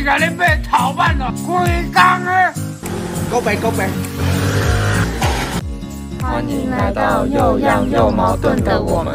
[0.00, 1.60] 你甲你买头版了，规
[1.92, 2.32] 工的。
[3.30, 3.86] 告白告白。
[6.22, 9.14] 欢迎来到又样又矛盾的我们。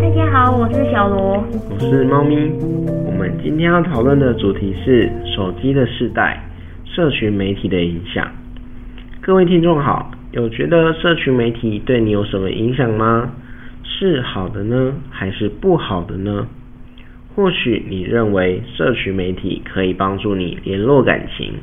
[0.00, 1.44] 大家好，我是小罗。
[1.68, 2.34] 我是猫咪。
[3.04, 6.42] 我们今天要讨论的主题是手机的世代，
[6.86, 8.26] 社群媒体的影响。
[9.26, 13.32] 各位听众好，有觉得社群媒体对你有什么影响吗？
[13.82, 16.46] 是好的呢，还是不好的呢？
[17.34, 21.54] 或许你认为社群媒体可以帮助你联络感情，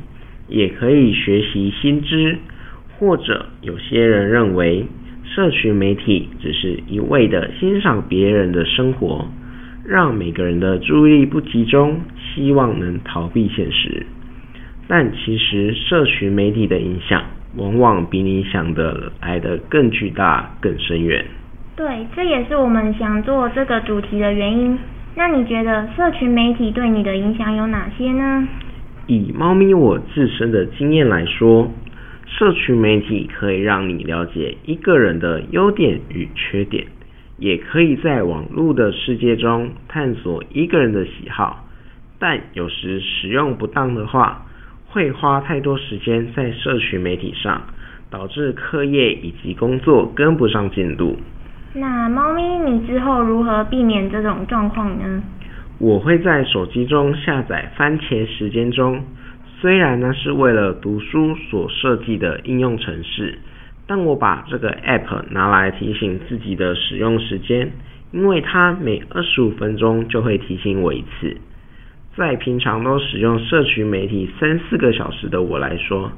[0.48, 2.36] 也可以学习新知，
[2.98, 4.84] 或者有些人认为
[5.22, 9.28] 社群媒体只是一味的欣赏别人的生活，
[9.86, 12.00] 让每个人的注意力不集中，
[12.34, 14.04] 希望能逃避现实。
[14.88, 17.22] 但其实社群媒体的影响，
[17.56, 21.24] 往往比你想的来得更巨大、更深远。
[21.76, 24.78] 对，这也是我们想做这个主题的原因。
[25.14, 28.48] 那你觉得社群媒体对你的影响有哪些呢？
[29.06, 31.70] 以猫咪我自身的经验来说，
[32.26, 36.86] 社群媒体可以让你了解一个人的优点与缺点，
[37.38, 41.66] 也可以在网络的世界中探索一个人的喜好。
[42.18, 44.46] 但有时使用不当的话，
[44.92, 47.62] 会花太多时间在社群媒体上，
[48.10, 51.16] 导致课业以及工作跟不上进度。
[51.72, 55.22] 那猫咪，你之后如何避免这种状况呢？
[55.78, 59.02] 我会在手机中下载番茄时间中，
[59.58, 63.38] 虽然呢是为了读书所设计的应用程式，
[63.86, 67.72] 但我把这个 app 拿来提醒自己的使用时间，
[68.12, 71.38] 因为它每二十五分钟就会提醒我一次。
[72.16, 76.12] 在平常都使用社群媒体三四个小时的我来说，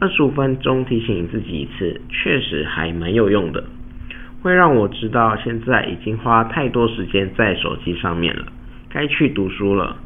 [0.00, 3.64] 二十五分钟提醒自己一次，确实还蛮有用的。
[4.42, 8.44] 会让我知道现在已经花太多时间在手机上面了，
[8.88, 9.96] 该去读书了。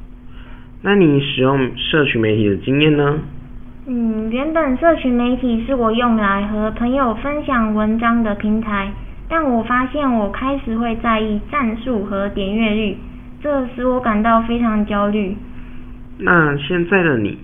[0.83, 3.19] 那你使用社群媒体的经验呢？
[3.87, 8.93] 嗯，原本社群媒体是我用来和朋友分享文章的平台，
[9.29, 12.97] 但我发现我开始会在意赞数和点阅率，
[13.41, 15.37] 这使我感到非常焦虑。
[16.19, 17.39] 那现在的你，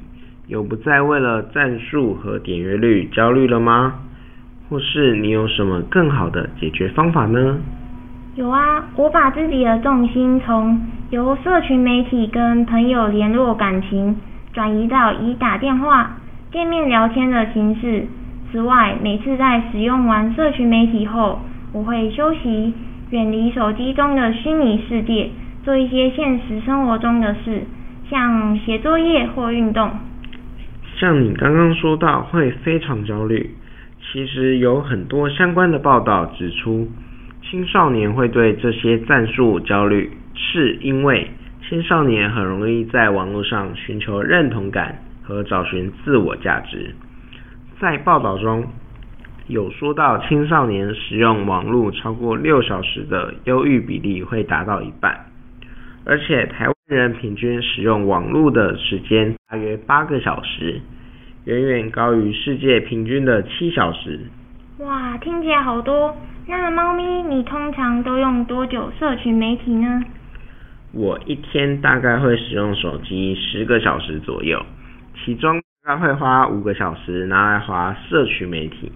[0.46, 3.94] 有不再为了赞数和点阅率焦虑了吗？
[4.68, 7.58] 或是你有什么更好的解决方法呢？
[8.34, 10.78] 有啊，我把自己的重心从
[11.10, 14.16] 由社群媒体跟朋友联络感情，
[14.52, 16.18] 转移到以打电话、
[16.52, 18.04] 见面聊天的形式。
[18.52, 21.40] 此外，每次在使用完社群媒体后，
[21.72, 22.74] 我会休息，
[23.10, 25.30] 远离手机中的虚拟世界，
[25.66, 27.64] 做一些现实生活中的事，
[28.08, 29.90] 像写作业或运动。
[30.96, 33.50] 像你刚刚说到会非常焦虑。
[34.00, 36.88] 其实有很多相关的报道指出，
[37.42, 41.28] 青少年会对这些战术焦虑，是因为
[41.68, 46.94] 青少年很容易在网络上寻求认同感和找寻自我价值。
[47.80, 48.64] 在报道中
[49.48, 55.26] 有说到，青少年使用网络超过六小时的忧郁比例会达到一半，
[56.06, 60.80] 而且台湾人平均使用网络的时间大约八个小时。
[61.44, 64.18] 远远高于世界平均的七小时。
[64.78, 66.16] 哇，听起来好多。
[66.48, 70.02] 那猫咪，你通常都用多久社群媒体呢？
[70.92, 74.60] 我一天大概会使用手机十个小时左右，
[75.24, 78.90] 其中大概会花五个小时拿来滑社群媒体，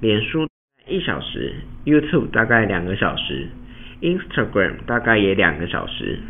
[0.00, 0.46] 脸书
[0.86, 3.48] 一小时，YouTube 大概两个小时
[4.00, 6.20] ，Instagram 大概也两个小时。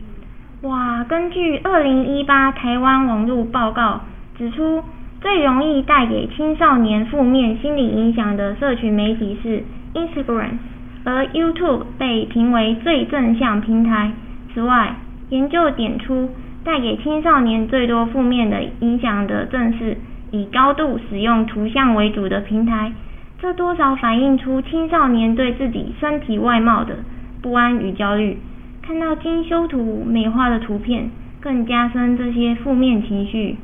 [0.62, 4.00] 哇，根据二零一八台湾网络报告
[4.37, 4.83] 指出。
[5.19, 9.65] 最容易带给青少年负面心理影响的社群媒体是
[9.95, 10.59] Instagram，
[11.05, 14.12] 而 YouTube 被评为最正向平台。
[14.53, 14.95] 此外，
[15.31, 16.31] 研究点出，
[16.62, 19.97] 带给青少年最多负面的影响的正是
[20.31, 22.92] 以高度使用图像为主的平台。
[23.41, 26.98] 这多少反映出青少年对自己身体外貌的
[27.42, 28.39] 不安与焦虑。
[28.86, 31.10] 看到精修图美化的图片，
[31.41, 33.56] 更加深这些负面情绪。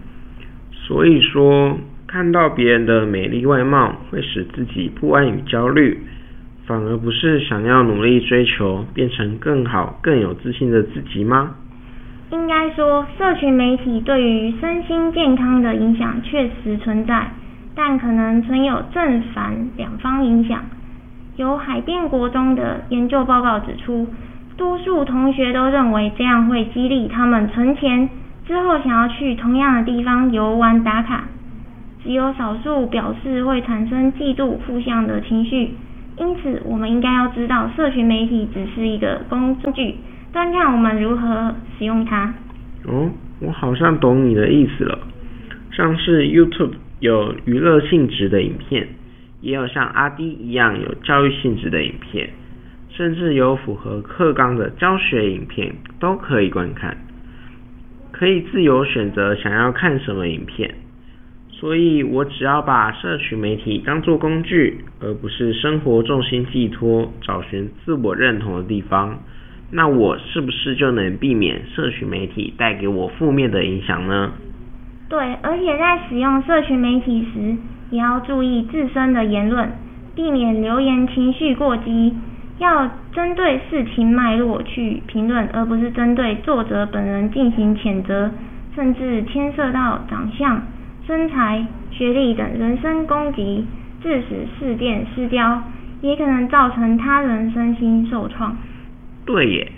[0.72, 1.78] 所以说，
[2.08, 6.00] 看到别人的美丽外貌会使自己不安与焦虑，
[6.66, 11.54] 反而不是想要努力追求变成更好、更有自信的自己吗？
[12.32, 17.30] 应该说，社群媒体对于身心健康的影响确实存在，
[17.76, 20.64] 但可能存有正反两方影响。
[21.36, 24.08] 由海淀国中的研究报告指出，
[24.56, 28.08] 多数同学都认为这样会激励他们存钱。
[28.46, 31.24] 之后想要去同样的地方游玩打卡，
[32.02, 35.70] 只有少数表示会产生嫉妒、负向的情绪。
[36.18, 39.94] 因此，我们应该要知道，社群媒体只是一个工具，
[40.32, 42.34] 端看我们如何使用它。
[42.86, 43.10] 哦，
[43.40, 44.98] 我好像懂你的意思了。
[45.70, 48.88] 像是 YouTube 有娱乐性质的影片，
[49.40, 52.28] 也有像阿迪一样有教育性质的影片，
[52.96, 56.96] 甚至有符合课纲的教学影片都可以观看，
[58.10, 60.74] 可以自由选择想要看什么影片。
[61.48, 69.18] 所以，我只要把社群媒体当作工具，而不是生活重心寄托、找寻自我认同的地方，
[69.70, 74.32] 那我是不是就能避免社群媒体带给我负面的影响呢？
[75.08, 77.56] 对，而且在使用社群媒体时，
[77.90, 79.70] 也要注意自身的言论，
[80.16, 82.12] 避免留言情绪过激，
[82.62, 88.30] 要针对事情脉络去评论，而不是针对作者本人进行谴责，
[88.76, 90.62] 甚至牵涉到长相。
[91.04, 93.66] 身材、学历等人身攻击，
[94.00, 95.60] 致使事件失焦，
[96.02, 98.56] 也可能造成他人身心受创。
[99.26, 99.72] 对耶，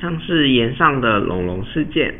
[0.00, 2.14] 像是岩上的龙龙事件，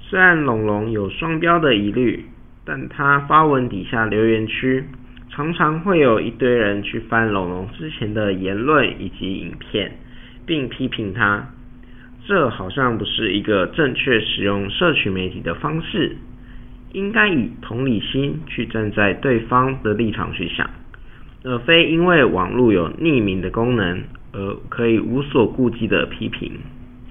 [0.00, 2.24] 虽然龙龙有双标的疑虑，
[2.64, 4.84] 但他发文底下留言区，
[5.34, 9.90] 常常会有一堆人去翻龙龙之前的言论以及影片，
[10.46, 11.48] 并批评他，
[12.24, 16.16] 这好像不是一个正确使用社群媒体的方式。
[16.92, 20.70] 应该以同理心去站在对方的立场去想，
[21.42, 26.52] 而非因为网络有匿名的功能而可以无所顾忌的批评。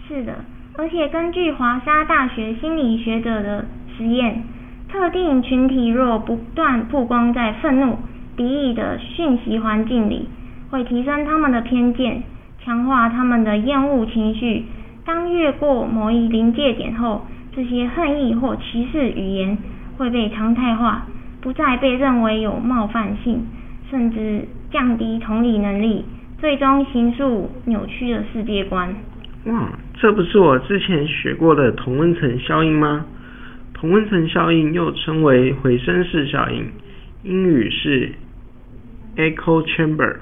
[0.07, 0.45] 是的，
[0.77, 3.65] 而且根据华沙大学心理学者的
[3.97, 4.43] 实验，
[4.89, 7.97] 特定群体若不断曝光在愤怒、
[8.35, 10.27] 敌意的讯息环境里，
[10.69, 12.23] 会提升他们的偏见，
[12.63, 14.65] 强化他们的厌恶情绪。
[15.05, 17.25] 当越过某一临界点后，
[17.55, 19.57] 这些恨意或歧视语言。
[19.95, 21.05] 会被常态化，
[21.39, 23.45] 不再被认为有冒犯性，
[23.91, 26.03] 甚至降低同理能力，
[26.39, 28.89] 最终形塑扭曲的世界观。
[29.45, 33.05] 哇，这不是我之前学过的同温层效应吗？
[33.75, 36.65] 同温层效应又称为回声式效应，
[37.23, 38.13] 英语是
[39.15, 40.17] echo chamber，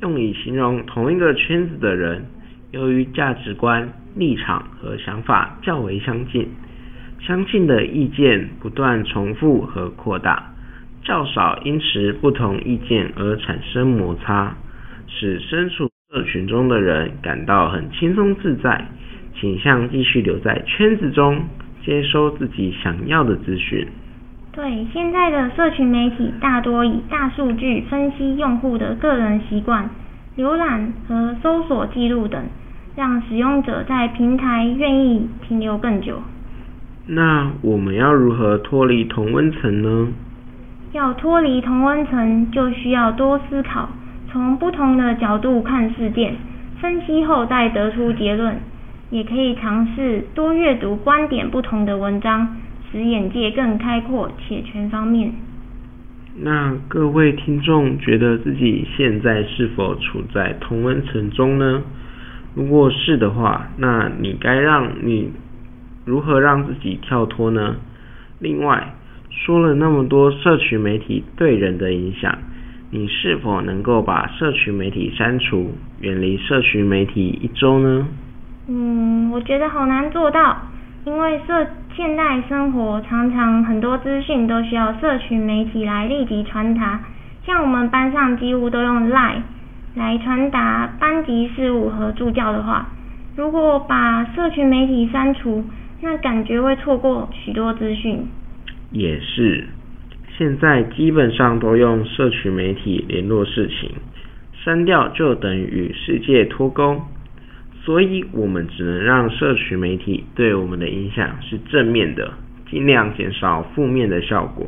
[0.00, 2.26] 用以形容同一个圈子的人，
[2.70, 6.48] 由于价值观、立场和想法较为相近。
[7.20, 10.52] 相近的意见不断重复和扩大，
[11.04, 14.56] 较少因持不同意见而产生摩擦，
[15.06, 18.88] 使身处社群中的人感到很轻松自在，
[19.38, 21.44] 倾向继续留在圈子中，
[21.84, 23.86] 接收自己想要的资讯。
[24.54, 29.88] 对，现在的社群媒体大多以大数据分析用户的个人习惯、
[30.36, 32.38] 浏览和搜索记录等，
[32.94, 36.20] 让使用者在平台愿意停留更久。
[37.06, 40.08] 那我们要如何脱离同温层呢？
[40.92, 43.88] 要脱离同温层，就需要多思考，
[44.30, 46.36] 从不同的角度看事件，
[46.78, 48.56] 分析后再得出结论。
[49.08, 52.56] 也可以尝试多阅读观点不同的文章，
[52.92, 55.32] 使眼界更开阔且全方面。
[56.36, 61.82] 那各位听众觉得自己现在是否处在同温层中呢？
[62.54, 65.32] 如果是的话，那你该让你。
[66.04, 67.76] 如何让自己跳脱呢？
[68.40, 68.92] 另外，
[69.30, 72.36] 说了那么多社群媒体对人的影响，
[72.90, 75.70] 你是否能够把社群媒体删除，
[76.00, 78.08] 远离社群媒体一周呢？
[78.66, 80.62] 嗯，我觉得好难做到，
[81.06, 87.00] 因为社现代生活常常很多资讯都需要社群媒体来立即传达，
[87.44, 89.42] 像我们班上几乎都用 Line
[89.94, 92.88] 来传达班级事务和助教的话，
[93.36, 95.62] 如果把社群媒体删除，
[96.00, 98.26] 那感觉会错过许多资讯。
[98.90, 99.68] 也是，
[100.38, 103.90] 现在基本上都用社群媒体联络事情，
[104.64, 107.02] 删掉就等于与世界脱钩，
[107.84, 112.32] 所以我们只能让社群媒体对我们的影响是正面的，
[112.70, 114.66] 尽量减少负面的效果。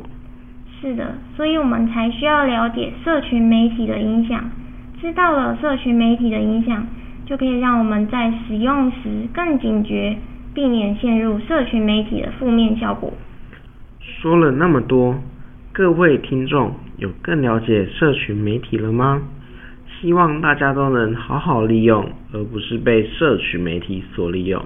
[0.81, 4.51] 是的，所以我们才需要了解社群媒体的影响，
[5.01, 6.85] 知道了社群媒体的影响，
[7.25, 10.17] 就可以让我们在使用时更警觉。
[10.53, 13.11] 避免陷入社群媒体的负面效果。
[13.99, 15.21] 说了那么多，
[15.73, 19.21] 各位听众有更了解社群媒体了吗？
[20.05, 24.61] 希望大家都能好好利用，而不是被社群媒体所利用。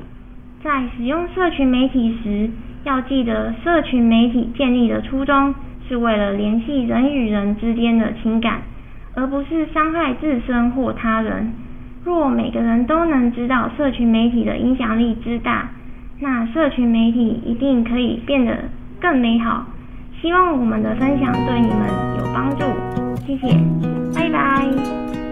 [0.62, 2.50] 在使用社群媒体时，
[2.84, 5.55] 要记得社群媒体建立的初衷
[5.88, 8.63] 是为了联系人与人之间的情感，
[9.15, 11.53] 而不是伤害自身或他人。
[12.03, 15.69] 若每个人都能知道社群媒体的影响力之大，
[16.19, 18.58] 那社群媒体一定可以变得
[19.00, 19.65] 更美好，
[20.22, 22.65] 希望我们的分享对你们有帮助，
[23.25, 23.58] 谢谢，
[24.13, 25.28] 拜拜。